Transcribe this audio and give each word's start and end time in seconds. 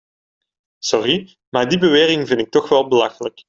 Sorry, 0.79 1.37
maar 1.49 1.69
die 1.69 1.77
bewering 1.77 2.27
vind 2.27 2.39
ik 2.39 2.51
toch 2.51 2.69
wel 2.69 2.87
belachelijk. 2.87 3.39